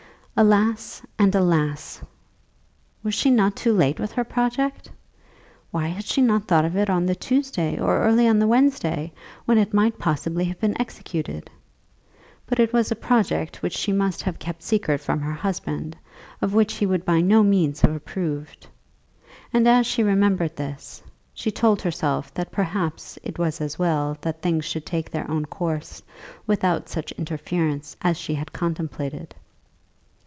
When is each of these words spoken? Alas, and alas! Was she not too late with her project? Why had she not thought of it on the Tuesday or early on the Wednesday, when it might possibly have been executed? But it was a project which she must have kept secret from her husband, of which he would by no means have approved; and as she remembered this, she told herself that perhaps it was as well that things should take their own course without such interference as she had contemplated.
Alas, 0.37 1.03
and 1.19 1.35
alas! 1.35 2.01
Was 3.03 3.13
she 3.13 3.29
not 3.29 3.55
too 3.55 3.73
late 3.75 3.99
with 3.99 4.13
her 4.13 4.23
project? 4.23 4.89
Why 5.69 5.87
had 5.89 6.05
she 6.05 6.19
not 6.19 6.47
thought 6.47 6.65
of 6.65 6.75
it 6.75 6.89
on 6.89 7.05
the 7.05 7.13
Tuesday 7.13 7.77
or 7.79 7.99
early 7.99 8.27
on 8.27 8.39
the 8.39 8.47
Wednesday, 8.47 9.11
when 9.45 9.59
it 9.59 9.73
might 9.73 9.99
possibly 9.99 10.45
have 10.45 10.59
been 10.59 10.79
executed? 10.81 11.51
But 12.47 12.59
it 12.59 12.73
was 12.73 12.91
a 12.91 12.95
project 12.95 13.61
which 13.61 13.73
she 13.75 13.91
must 13.91 14.23
have 14.23 14.39
kept 14.39 14.63
secret 14.63 14.97
from 14.99 15.19
her 15.19 15.33
husband, 15.33 15.95
of 16.41 16.55
which 16.55 16.75
he 16.75 16.87
would 16.87 17.05
by 17.05 17.21
no 17.21 17.43
means 17.43 17.81
have 17.81 17.91
approved; 17.95 18.65
and 19.53 19.67
as 19.67 19.85
she 19.85 20.01
remembered 20.01 20.55
this, 20.55 21.03
she 21.35 21.51
told 21.51 21.83
herself 21.83 22.33
that 22.33 22.51
perhaps 22.51 23.19
it 23.21 23.37
was 23.37 23.61
as 23.61 23.77
well 23.77 24.17
that 24.21 24.41
things 24.41 24.65
should 24.65 24.87
take 24.87 25.11
their 25.11 25.29
own 25.29 25.45
course 25.45 26.01
without 26.47 26.89
such 26.89 27.11
interference 27.11 27.95
as 28.01 28.17
she 28.17 28.33
had 28.33 28.51
contemplated. 28.51 29.35